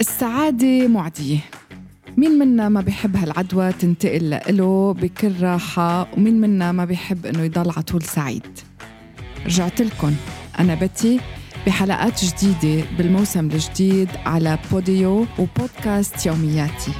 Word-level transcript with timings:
السعادة 0.00 0.88
معدية. 0.88 1.38
مين 2.16 2.38
منا 2.38 2.68
ما 2.68 2.80
بيحب 2.80 3.16
هالعدوى 3.16 3.72
تنتقل 3.72 4.40
له 4.48 4.92
بكل 4.92 5.32
راحة 5.40 6.08
ومين 6.16 6.40
منا 6.40 6.72
ما 6.72 6.84
بيحب 6.84 7.26
إنه 7.26 7.42
يضل 7.42 7.70
على 7.70 7.82
طول 7.82 8.02
سعيد. 8.02 8.46
رجعت 9.46 9.82
لكم 9.82 10.14
أنا 10.58 10.74
بتي 10.74 11.20
بحلقات 11.66 12.24
جديدة 12.24 12.84
بالموسم 12.98 13.50
الجديد 13.50 14.08
على 14.26 14.58
بوديو 14.72 15.26
وبودكاست 15.38 16.26
يومياتي. 16.26 16.92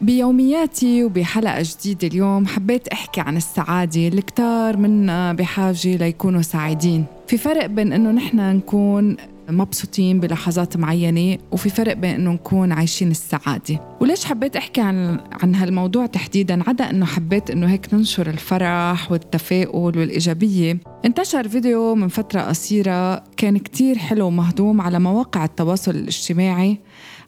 بيومياتي 0.00 1.04
وبحلقة 1.04 1.62
جديدة 1.62 2.08
اليوم 2.08 2.46
حبيت 2.46 2.88
أحكي 2.88 3.20
عن 3.20 3.36
السعادة 3.36 4.08
اللي 4.08 4.22
كتار 4.22 4.76
منا 4.76 5.32
بحاجة 5.32 5.96
ليكونوا 5.96 6.42
سعيدين. 6.42 7.04
في 7.26 7.38
فرق 7.38 7.66
بين 7.66 7.92
إنه 7.92 8.10
نحن 8.10 8.56
نكون 8.56 9.16
مبسوطين 9.50 10.20
بلحظات 10.20 10.76
معينة 10.76 11.38
وفي 11.52 11.70
فرق 11.70 11.92
بين 11.92 12.14
إنه 12.14 12.32
نكون 12.32 12.72
عايشين 12.72 13.10
السعادة. 13.10 13.96
وليش 14.00 14.24
حبيت 14.24 14.56
أحكي 14.56 14.80
عن 14.80 15.20
عن 15.42 15.54
هالموضوع 15.54 16.06
تحديدا؟ 16.06 16.68
عدا 16.68 16.90
إنه 16.90 17.06
حبيت 17.06 17.50
إنه 17.50 17.66
هيك 17.66 17.94
ننشر 17.94 18.30
الفرح 18.30 19.12
والتفاؤل 19.12 19.98
والإيجابية. 19.98 20.80
انتشر 21.04 21.48
فيديو 21.48 21.94
من 21.94 22.08
فترة 22.08 22.40
قصيرة 22.40 23.24
كان 23.36 23.58
كتير 23.58 23.98
حلو 23.98 24.26
ومهضوم 24.26 24.80
على 24.80 24.98
مواقع 24.98 25.44
التواصل 25.44 25.90
الاجتماعي. 25.90 26.78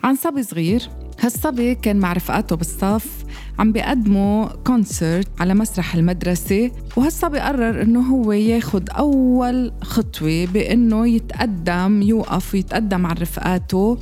عن 0.04 0.14
صبي 0.14 0.42
صغير 0.42 0.88
هالصبي 1.20 1.74
كان 1.74 1.96
مع 1.96 2.12
رفقاته 2.12 2.56
بالصف 2.56 3.24
عم 3.58 3.72
بيقدموا 3.72 4.46
كونسرت 4.46 5.28
على 5.40 5.54
مسرح 5.54 5.94
المدرسة 5.94 6.70
وهالصبي 6.96 7.38
قرر 7.38 7.82
إنه 7.82 8.00
هو 8.00 8.32
ياخد 8.32 8.90
أول 8.90 9.72
خطوة 9.82 10.46
بإنه 10.46 11.08
يتقدم 11.08 12.02
يوقف 12.02 12.54
ويتقدم 12.54 13.06
عن 13.06 13.16
رفقاته 13.16 13.98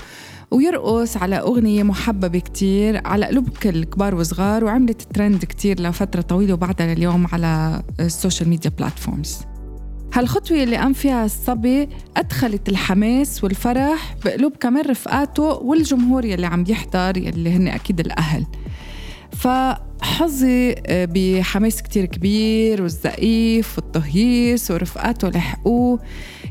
ويرقص 0.50 1.16
على 1.16 1.36
أغنية 1.36 1.82
محببة 1.82 2.38
كتير 2.38 3.06
على 3.06 3.26
قلوب 3.26 3.48
كل 3.48 3.84
كبار 3.84 4.14
وصغار 4.14 4.64
وعملت 4.64 5.02
ترند 5.02 5.44
كتير 5.44 5.80
لفترة 5.80 6.20
طويلة 6.20 6.54
وبعدها 6.54 6.94
لليوم 6.94 7.26
على 7.32 7.82
ال 8.00 8.07
social 8.07 8.48
media 8.48 8.70
platforms 8.78 9.38
هالخطوة 10.14 10.62
اللي 10.62 10.76
قام 10.76 10.92
فيها 10.92 11.24
الصبي 11.24 11.88
أدخلت 12.16 12.68
الحماس 12.68 13.44
والفرح 13.44 14.16
بقلوب 14.24 14.52
كمان 14.60 14.84
رفقاته 14.90 15.42
والجمهور 15.42 16.24
يلي 16.24 16.46
عم 16.46 16.64
يحضر 16.68 17.16
يلي 17.16 17.50
هن 17.50 17.68
أكيد 17.68 18.00
الأهل. 18.00 18.46
فحظي 19.32 20.74
آه، 20.86 21.08
بحماس 21.14 21.82
كتير 21.82 22.04
كبير 22.04 22.82
والزقيف 22.82 23.78
والتهييس 23.78 24.70
ورفقاته 24.70 25.28
لحقوه. 25.28 26.00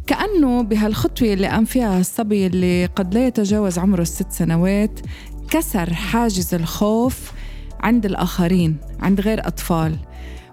كأنه 0.07 0.61
بهالخطوة 0.61 1.33
اللي 1.33 1.47
قام 1.47 1.65
فيها 1.65 1.99
الصبي 1.99 2.47
اللي 2.47 2.85
قد 2.85 3.13
لا 3.13 3.27
يتجاوز 3.27 3.79
عمره 3.79 4.01
الست 4.01 4.31
سنوات 4.31 4.99
كسر 5.49 5.93
حاجز 5.93 6.53
الخوف 6.53 7.31
عند 7.79 8.05
الآخرين 8.05 8.77
عند 8.99 9.21
غير 9.21 9.47
أطفال. 9.47 9.95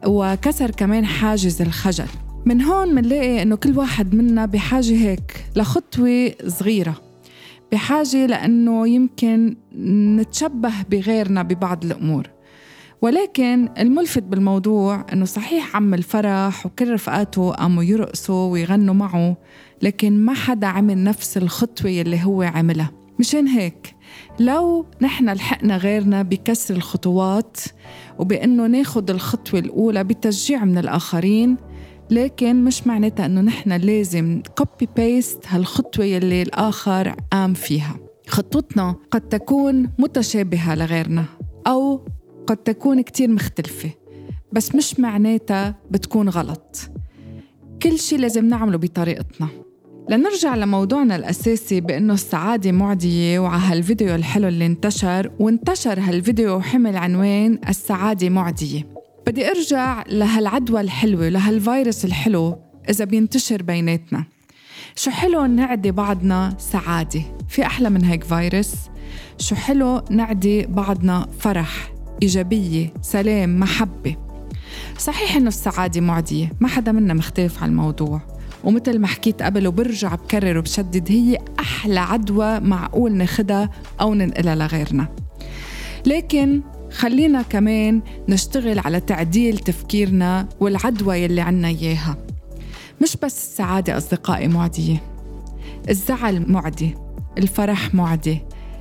وكسر 0.06 0.70
كمان 0.70 1.06
حاجز 1.06 1.62
الخجل. 1.62 2.08
من 2.46 2.62
هون 2.62 2.94
منلاقي 2.94 3.42
إنه 3.42 3.56
كل 3.56 3.78
واحد 3.78 4.14
منا 4.14 4.46
بحاجة 4.46 4.94
هيك 4.94 5.46
لخطوة 5.56 6.32
صغيرة. 6.46 6.94
بحاجة 7.72 8.26
لأنه 8.26 8.88
يمكن 8.88 9.56
نتشبه 10.16 10.72
بغيرنا 10.90 11.42
ببعض 11.42 11.84
الأمور. 11.84 12.30
ولكن 13.02 13.68
الملفت 13.78 14.22
بالموضوع 14.22 15.06
إنه 15.12 15.24
صحيح 15.24 15.76
عم 15.76 15.94
الفرح 15.94 16.66
وكل 16.66 16.92
رفقاته 16.92 17.50
قاموا 17.50 17.82
يرقصوا 17.82 18.52
ويغنوا 18.52 18.94
معه 18.94 19.36
لكن 19.82 20.18
ما 20.18 20.34
حدا 20.34 20.66
عمل 20.66 21.04
نفس 21.04 21.36
الخطوة 21.36 21.90
اللي 21.90 22.24
هو 22.24 22.42
عملها. 22.42 22.90
مشان 23.18 23.46
هيك 23.48 23.94
لو 24.40 24.86
نحن 25.02 25.28
لحقنا 25.28 25.76
غيرنا 25.76 26.22
بكسر 26.22 26.74
الخطوات 26.74 27.56
وبإنه 28.18 28.66
ناخد 28.66 29.10
الخطوة 29.10 29.60
الأولى 29.60 30.04
بتشجيع 30.04 30.64
من 30.64 30.78
الآخرين 30.78 31.56
لكن 32.10 32.64
مش 32.64 32.86
معناتها 32.86 33.26
إنه 33.26 33.40
نحن 33.40 33.72
لازم 33.72 34.42
copy 34.58 34.88
paste 34.96 35.38
هالخطوة 35.46 36.04
يلي 36.04 36.42
الآخر 36.42 37.16
قام 37.32 37.54
فيها. 37.54 37.96
خطوتنا 38.28 38.94
قد 39.10 39.20
تكون 39.20 39.90
متشابهة 39.98 40.74
لغيرنا 40.74 41.24
أو 41.66 42.00
قد 42.46 42.56
تكون 42.56 43.00
كتير 43.00 43.30
مختلفة 43.30 43.90
بس 44.52 44.74
مش 44.74 45.00
معناتها 45.00 45.74
بتكون 45.90 46.28
غلط. 46.28 46.90
كل 47.82 47.98
شيء 47.98 48.18
لازم 48.18 48.44
نعمله 48.44 48.78
بطريقتنا. 48.78 49.48
لنرجع 50.10 50.54
لموضوعنا 50.54 51.16
الأساسي 51.16 51.80
بأنه 51.80 52.14
السعادة 52.14 52.72
معدية 52.72 53.38
وعلى 53.38 53.62
هالفيديو 53.62 54.14
الحلو 54.14 54.48
اللي 54.48 54.66
انتشر 54.66 55.30
وانتشر 55.40 56.00
هالفيديو 56.00 56.56
وحمل 56.56 56.96
عنوان 56.96 57.58
السعادة 57.68 58.28
معدية. 58.28 58.95
بدي 59.26 59.50
أرجع 59.50 60.04
لهالعدوى 60.08 60.80
الحلوة 60.80 61.28
لهالفيروس 61.28 62.04
الحلو 62.04 62.58
إذا 62.90 63.04
بينتشر 63.04 63.62
بيناتنا. 63.62 64.24
شو 64.96 65.10
حلو 65.10 65.46
نعدي 65.46 65.90
بعضنا 65.90 66.54
سعادة؟ 66.58 67.22
في 67.48 67.66
أحلى 67.66 67.90
من 67.90 68.04
هيك 68.04 68.24
فيروس؟ 68.24 68.72
شو 69.38 69.54
حلو 69.54 70.04
نعدي 70.10 70.66
بعضنا 70.66 71.26
فرح 71.40 71.92
إيجابية 72.22 72.92
سلام 73.02 73.60
محبة؟ 73.60 74.16
صحيح 74.98 75.36
إنه 75.36 75.48
السعادة 75.48 76.00
معدية 76.00 76.52
ما 76.60 76.68
حدا 76.68 76.92
منا 76.92 77.14
مختلف 77.14 77.62
على 77.62 77.70
الموضوع 77.70 78.20
ومثل 78.64 78.98
ما 78.98 79.06
حكيت 79.06 79.42
قبل 79.42 79.66
وبرجع 79.66 80.14
بكرر 80.14 80.58
وبشدد 80.58 81.10
هي 81.10 81.38
أحلى 81.60 82.00
عدوى 82.00 82.60
معقول 82.60 83.12
ناخدها 83.12 83.70
أو 84.00 84.14
ننقلها 84.14 84.54
لغيرنا. 84.54 85.08
لكن 86.06 86.62
خلينا 86.90 87.42
كمان 87.42 88.02
نشتغل 88.28 88.78
على 88.78 89.00
تعديل 89.00 89.58
تفكيرنا 89.58 90.48
والعدوى 90.60 91.16
يلي 91.16 91.40
عنا 91.40 91.68
إياها. 91.68 92.16
مش 93.02 93.16
بس 93.16 93.44
السعادة 93.44 93.96
أصدقائي 93.96 94.48
معدية 94.48 95.02
الزعل 95.90 96.52
معدي 96.52 96.94
الفرح 97.38 97.94
معدي 97.94 98.38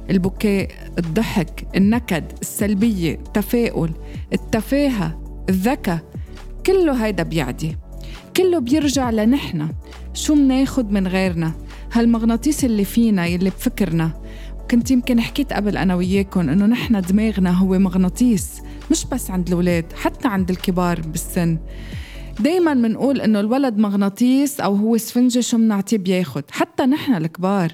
البكاء 0.10 0.70
الضحك 0.98 1.68
النكد 1.76 2.24
السلبية 2.42 3.14
التفاؤل 3.14 3.92
التفاهة 4.34 5.22
الذكاء 5.50 6.00
كله 6.66 7.06
هيدا 7.06 7.24
بيعدي. 7.24 7.78
كله 8.38 8.60
بيرجع 8.60 9.10
لنحنا 9.10 9.70
شو 10.14 10.36
مناخد 10.36 10.92
من 10.92 11.08
غيرنا؟ 11.08 11.52
هالمغناطيس 11.94 12.66
اللي 12.66 12.86
فينا 12.86 13.26
يلي 13.26 13.50
بفكرنا. 13.50 14.12
كنت 14.72 14.92
يمكن 14.92 15.22
حكيت 15.22 15.54
قبل 15.54 15.78
أنا 15.78 15.96
وياكم 15.96 16.50
إنه 16.50 16.66
نحن 16.66 17.02
دماغنا 17.02 17.52
هو 17.52 17.80
مغناطيس 17.80 18.62
مش 18.92 19.06
بس 19.06 19.32
عند 19.32 19.48
الأولاد 19.48 19.94
حتى 19.94 20.28
عند 20.28 20.50
الكبار 20.50 21.02
بالسن. 21.02 21.58
دايما 22.40 22.74
بنقول 22.74 23.22
إنه 23.22 23.40
الولد 23.40 23.78
مغناطيس 23.78 24.60
أو 24.60 24.76
هو 24.76 24.98
سفنجة 24.98 25.40
شو 25.40 25.58
بنعطيه 25.58 25.98
بياخد 25.98 26.44
حتى 26.52 26.84
نحن 26.84 27.16
الكبار 27.16 27.72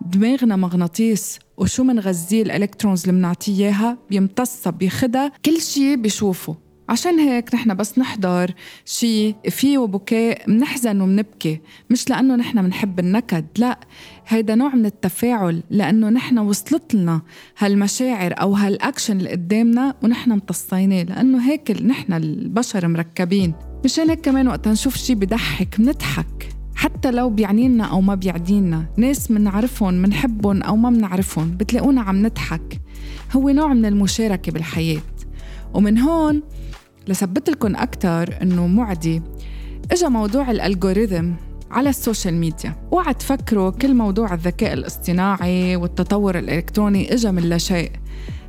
دماغنا 0.00 0.56
مغناطيس 0.56 1.38
وشو 1.56 1.84
منغذيه 1.84 2.42
الإلكترونز 2.42 3.00
اللي 3.00 3.12
بنعطيه 3.12 3.64
إياها؟ 3.64 3.98
بيمتصها 4.10 4.70
بياخدها 4.70 5.32
كل 5.44 5.60
شيء 5.60 5.96
بيشوفه. 5.96 6.67
عشان 6.88 7.18
هيك 7.18 7.54
نحن 7.54 7.74
بس 7.74 7.98
نحضر 7.98 8.54
شيء 8.84 9.36
فيه 9.50 9.78
بكاء 9.78 10.50
منحزن 10.50 11.00
ومنبكي. 11.00 11.60
مش 11.90 12.10
لأنه 12.10 12.36
نحن 12.36 12.58
منحب 12.64 12.98
النكد 12.98 13.46
لا. 13.58 13.80
هيدا 14.28 14.54
نوع 14.54 14.74
من 14.74 14.86
التفاعل 14.86 15.62
لأنه 15.70 16.08
نحن 16.08 16.38
وصلت 16.38 16.94
لنا 16.94 17.22
هالمشاعر 17.58 18.34
أو 18.40 18.54
هالأكشن 18.54 19.16
اللي 19.16 19.30
قدامنا 19.30 19.94
ونحن 20.02 20.32
امتصيناه. 20.32 21.02
لأنه 21.02 21.50
هيك 21.50 21.70
نحن 21.70 22.12
البشر 22.12 22.88
مركبين. 22.88 23.54
مشان 23.84 24.10
هيك 24.10 24.20
كمان 24.20 24.48
وقت 24.48 24.68
نشوف 24.68 24.96
شيء 24.96 25.16
بضحك 25.16 25.80
منضحك. 25.80 26.48
حتى 26.74 27.10
لو 27.10 27.30
بيعنينا 27.30 27.84
أو 27.84 28.00
ما 28.00 28.14
بيعنينا. 28.14 28.84
ناس 28.96 29.30
منعرفهم 29.30 29.94
منحبهم 29.94 30.62
أو 30.62 30.76
ما 30.76 30.90
منعرفهم 30.90 31.56
بتلاقونا 31.56 32.00
عم 32.00 32.26
نضحك. 32.26 32.80
هو 33.32 33.48
نوع 33.50 33.74
من 33.74 33.86
المشاركة 33.86 34.52
بالحياة. 34.52 35.00
ومن 35.74 35.98
هون 35.98 36.42
لثبت 37.08 37.50
لكم 37.50 37.76
أكثر 37.76 38.38
إنه 38.42 38.66
معدي 38.66 39.22
إجا 39.92 40.08
موضوع 40.08 40.50
ال 40.50 40.58
algorithm 40.58 41.32
على 41.70 41.88
ال 41.88 41.95
social 41.95 42.34
media. 42.34 42.76
اوعى 42.92 43.14
تفكروا 43.14 43.70
كل 43.70 43.94
موضوع 43.94 44.34
الذكاء 44.34 44.72
الاصطناعي 44.72 45.76
والتطور 45.76 46.38
الإلكتروني 46.38 47.14
إجا 47.14 47.30
من 47.30 47.42
لا 47.42 47.58
شيء. 47.58 47.90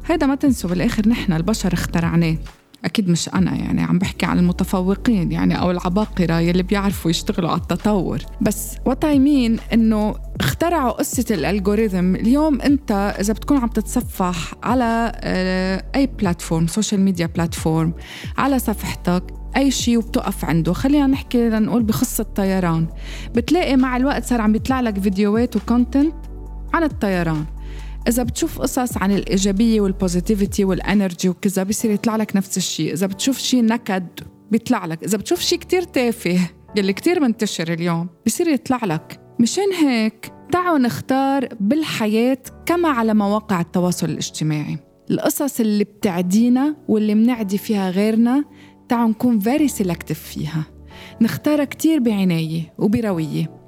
هيدا 0.05 0.25
ما 0.25 0.35
تنسوا 0.35 0.69
بالآخر 0.69 1.09
نحن 1.09 1.33
البشر 1.33 1.73
اخترعناه. 1.73 2.37
أكيد 2.85 3.09
مش 3.09 3.29
أنا 3.29 3.55
يعني 3.55 3.81
عم 3.83 3.99
بحكي 3.99 4.25
عن 4.25 4.39
المتفوقين 4.39 5.31
يعني 5.31 5.59
أو 5.59 5.71
العباقرة 5.71 6.39
يلي 6.39 6.63
بيعرفوا 6.63 7.11
يشتغلوا 7.11 7.49
على 7.49 7.61
التطور. 7.61 8.19
بس 8.41 8.75
what 8.85 9.05
I 9.05 9.16
mean 9.16 9.59
إنه 9.73 10.15
اخترعوا 10.39 10.91
قصة 10.91 11.25
ال 11.31 11.39
algorithm 11.39 12.15
اليوم 12.15 12.61
أنت 12.61 13.15
إذا 13.19 13.33
بتكون 13.33 13.57
عم 13.57 13.67
تتصفح 13.67 14.53
على 14.63 15.11
آه، 15.15 15.83
أي 15.95 16.07
platform 16.07 16.67
social 16.67 17.01
media 17.01 17.25
platform 17.25 17.93
على 18.37 18.59
صفحتك 18.59 19.23
أي 19.57 19.71
شيء 19.71 19.97
وبتقف 19.97 20.45
عنده. 20.45 20.73
خلينا 20.73 21.07
نحكي 21.07 21.49
لنقول 21.49 21.83
بخص 21.83 22.19
الطيران. 22.19 22.87
بتلاقي 23.35 23.75
مع 23.75 23.97
الوقت 23.97 24.25
صار 24.25 24.41
عم 24.41 24.51
بيطلع 24.51 24.79
لك 24.79 24.99
فيديوهات 24.99 25.55
و 25.55 25.63
content 25.63 26.15
عن 26.73 26.83
الطيران. 26.83 27.45
إذا 28.09 28.23
بتشوف 28.23 28.61
قصص 28.61 28.97
عن 28.97 29.11
الإيجابية 29.11 29.81
وال 29.81 29.95
positivity 29.95 30.65
وال 30.65 30.81
energy 30.81 31.29
وكذا 31.29 31.63
بصير 31.63 31.91
يطلع 31.91 32.15
لك 32.15 32.35
نفس 32.35 32.57
الشيء. 32.57 32.93
إذا 32.93 33.07
بتشوف 33.07 33.37
شيء 33.37 33.65
نكد 33.65 34.07
بيطلع 34.51 34.85
لك. 34.85 35.03
إذا 35.03 35.17
بتشوف 35.17 35.39
شيء 35.39 35.59
كتير 35.59 35.81
تافه 35.81 36.39
يلي 36.75 36.93
كتير 36.93 37.19
منتشر 37.19 37.73
اليوم 37.73 38.09
بصير 38.25 38.47
يطلع 38.47 38.85
لك. 38.85 39.21
مشان 39.39 39.73
هيك 39.73 40.31
تعالوا 40.51 40.77
نختار 40.77 41.47
بالحياة 41.59 42.37
كما 42.65 42.89
على 42.89 43.13
مواقع 43.13 43.61
التواصل 43.61 44.09
الاجتماعي. 44.09 44.77
القصص 45.11 45.59
اللي 45.59 45.83
بتعدينا 45.83 46.75
واللي 46.87 47.15
منعدي 47.15 47.57
فيها 47.57 47.89
غيرنا 47.89 48.43
تعالوا 48.89 49.09
نكون 49.09 49.39
very 49.39 49.67
selective 49.67 50.19
فيها. 50.19 50.63
نختارها 51.21 51.65
كتير 51.65 51.99
بعناية 51.99 52.73
وبروية. 52.77 53.59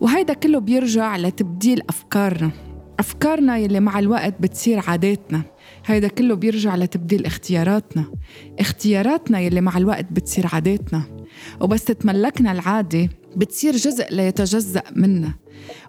وهيدا 0.00 0.32
كله 0.32 0.58
بيرجع 0.58 1.16
لتبديل 1.16 1.82
أفكارنا. 1.88 2.50
أفكارنا 2.98 3.58
يلي 3.58 3.80
مع 3.80 3.98
الوقت 3.98 4.34
بتصير 4.40 4.80
عاداتنا. 4.86 5.42
هيدا 5.86 6.08
كله 6.08 6.34
بيرجع 6.34 6.76
لتبديل 6.76 7.26
اختياراتنا. 7.26 8.04
اختياراتنا 8.58 9.40
يلي 9.40 9.60
مع 9.60 9.78
الوقت 9.78 10.06
بتصير 10.12 10.46
عاداتنا. 10.52 11.02
وبس 11.60 11.84
تتملكنا 11.84 12.52
العادة 12.52 13.08
بتصير 13.36 13.76
جزء 13.76 14.06
لا 14.10 14.28
يتجزأ 14.28 14.82
منا 14.96 15.34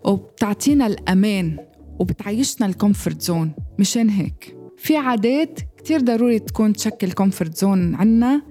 وبتعطينا 0.04 0.88
الأمان 0.88 1.58
وبتعيشنا 2.00 2.68
ال 2.68 2.75
comfort 2.75 3.22
zone. 3.22 3.52
مشان 3.80 4.10
هيك 4.10 4.56
في 4.78 4.98
عادات 4.98 5.60
كتير 5.78 6.02
ضروري 6.02 6.40
تكون 6.40 6.74
تشكل 6.74 7.12
comfort 7.12 7.58
zone 7.58 7.96
عنا 7.96 8.42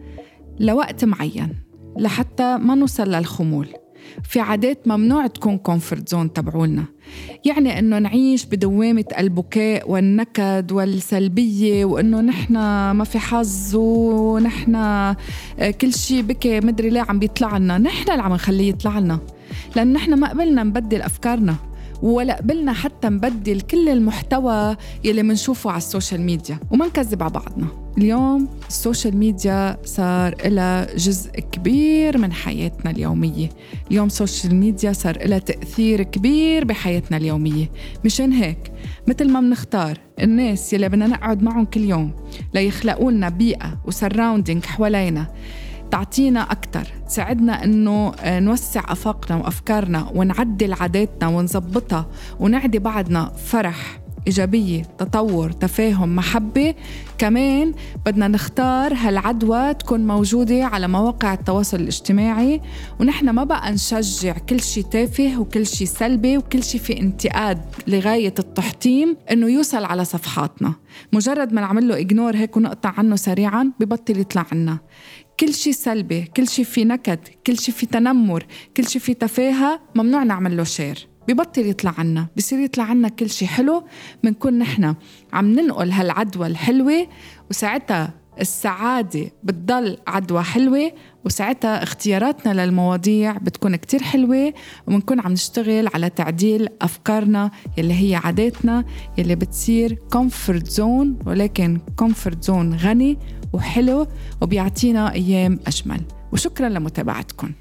لوقت 0.61 1.05
معين 1.05 1.55
لحتى 1.99 2.59
ما 2.59 2.75
نوصل 2.75 3.11
للخمول. 3.11 3.69
في 4.25 4.41
عادات 4.41 4.89
ممنوع 4.89 5.27
تكون 5.27 5.59
comfort 5.59 6.09
zone 6.09 6.33
تبعولنا. 6.33 6.85
يعني 7.45 7.79
إنه 7.79 7.99
نعيش 7.99 8.45
بدوامة 8.45 9.05
البكاء 9.19 9.91
والنكد 9.91 10.73
والسلبية 10.73 11.85
وإنه 11.85 12.21
نحن 12.21 12.53
ما 12.93 13.05
في 13.05 13.19
حظ 13.19 13.77
ونحن 13.77 14.75
آه، 14.75 15.17
كل 15.81 15.95
شيء 15.95 16.23
بكي 16.23 16.61
مدري 16.61 16.91
ليه 16.91 17.01
عم 17.09 17.19
بيطلع 17.19 17.57
لنا. 17.57 17.79
نحن 17.79 18.11
اللي 18.11 18.23
عم 18.23 18.33
نخليه 18.33 18.69
يطلع 18.69 18.99
لنا 18.99 19.19
لأن 19.77 19.93
نحن 19.93 20.15
ما 20.15 20.29
قبلنا 20.29 20.63
نبدل 20.63 21.03
أفكارنا. 21.03 21.57
ولا 22.03 22.37
قبلنا 22.37 22.73
حتى 22.73 23.09
نبدل 23.09 23.61
كل 23.61 23.89
المحتوى 23.89 24.77
يلي 25.05 25.23
منشوفه 25.23 25.71
على 25.71 25.79
ال 25.79 25.85
social 25.85 26.21
media 26.21 26.59
وما 26.71 26.87
نكذب 26.87 27.23
على 27.23 27.33
بعضنا. 27.33 27.67
اليوم 27.99 28.49
ال 28.69 28.76
social 28.76 29.17
media 29.17 29.77
صار 29.85 30.35
لها 30.45 30.97
جزء 30.97 31.31
كبير 31.31 32.19
من 32.19 32.33
حياتنا 32.33 32.91
اليومية. 32.91 33.49
اليوم 33.91 34.07
ال 34.07 34.14
social 34.14 34.55
media 34.55 34.93
صار 34.93 35.29
لها 35.29 35.39
تأثير 35.39 36.03
كبير 36.03 36.65
بحياتنا 36.65 37.17
اليومية. 37.17 37.71
مشان 38.05 38.33
هيك 38.33 38.73
مثل 39.07 39.33
ما 39.33 39.41
بنختار 39.41 39.99
الناس 40.23 40.73
يلي 40.73 40.89
بدنا 40.89 41.07
نقعد 41.07 41.43
معهم 41.43 41.65
كل 41.65 41.81
يوم 41.81 42.11
ليخلقوا 42.55 43.11
لنا 43.11 43.29
بيئة 43.29 43.79
و 43.87 43.93
surrounding 43.93 44.65
حوالينا 44.65 45.27
تعطينا 45.91 46.41
أكثر 46.41 46.87
تساعدنا 47.09 47.65
إنه 47.65 48.13
آه، 48.21 48.41
نوسع 48.41 48.83
آفاقنا 48.89 49.37
وأفكارنا 49.37 50.11
ونعدل 50.15 50.73
عاداتنا 50.73 51.29
ونظبطها 51.29 52.07
ونعدي 52.41 52.79
بعضنا 52.79 53.33
فرح 53.47 54.07
إيجابية 54.27 54.83
تطور 54.83 55.53
تفاهم 55.53 56.17
محبة. 56.17 56.75
كمان 57.19 57.75
بدنا 58.07 58.29
نختار 58.29 58.95
هالعدوى 58.95 59.75
تكون 59.75 60.07
موجودة 60.07 60.65
على 60.65 60.89
مواقع 60.89 61.35
التواصل 61.35 61.81
الاجتماعي. 61.81 62.61
ونحن 63.01 63.31
ما 63.31 63.45
بقى 63.45 63.73
نشجع 63.73 64.33
كل 64.33 64.61
شيء 64.61 64.85
تافه 64.85 65.41
وكل 65.41 65.67
شيء 65.67 65.87
سلبي 65.87 66.39
وكل 66.39 66.63
شيء 66.63 66.81
في 66.81 67.01
انتقاد 67.01 67.61
لغاية 67.87 68.35
التحطيم 68.39 69.17
إنه 69.31 69.49
يوصل 69.49 69.85
على 69.85 70.05
صفحاتنا. 70.05 70.73
مجرد 71.13 71.53
ما 71.53 71.61
نعمل 71.61 71.89
له 71.89 71.99
إجنور 71.99 72.37
هيك 72.37 72.57
ونقطع 72.57 72.95
عنه 72.99 73.17
سريعا 73.17 73.73
ببطل 73.81 74.21
يطلع 74.21 74.47
عنا. 74.53 74.79
كل 75.41 75.55
شيء 75.55 75.73
سلبي 75.73 76.23
كل 76.23 76.49
شيء 76.49 76.65
في 76.65 76.85
نكد 76.85 77.19
كل 77.47 77.59
شيء 77.59 77.75
في 77.75 77.87
تنمر 77.87 78.47
كل 78.77 78.89
شيء 78.89 79.03
في 79.03 79.15
تفاهة 79.15 79.81
ممنوع 79.95 80.23
نعمل 80.23 80.57
له 80.57 80.65
شير 80.65 81.09
ببطل 81.29 81.67
يطلع 81.67 81.95
عنا 81.99 82.27
بصير 82.37 82.59
يطلع 82.59 82.85
عنا 82.85 83.09
كل 83.09 83.31
شيء 83.31 83.49
حلو 83.49 83.85
بنكون 84.25 84.59
نحن 84.59 84.95
عم 85.33 85.53
ننقل 85.53 85.91
هالعدوى 85.91 86.47
الحلوة 86.47 87.09
وساعتها 87.51 88.15
السعادة 88.41 89.33
بتضل 89.45 89.99
عدوى 90.07 90.43
حلوة 90.43 90.93
وساعتها 91.25 91.83
اختياراتنا 91.83 92.67
للمواضيع 92.67 93.33
بتكون 93.33 93.77
كتير 93.77 94.03
حلوة 94.03 94.53
وبنكون 94.87 95.21
عم 95.21 95.33
نشتغل 95.33 95.89
على 95.95 96.11
تعديل 96.11 96.69
أفكارنا 96.83 97.51
يلي 97.79 97.95
هي 97.95 98.15
عاداتنا 98.15 98.85
يلي 99.19 99.35
بتصير 99.35 99.99
comfort 100.13 100.69
zone 100.69 101.19
ولكن 101.27 101.79
comfort 101.97 102.45
zone 102.45 102.75
غني 102.75 103.19
وحلو 103.57 104.07
وبيعطينا 104.41 105.13
أيام 105.13 105.59
أجمل. 105.67 106.01
وشكرا 106.33 106.69
لمتابعتكم. 106.69 107.53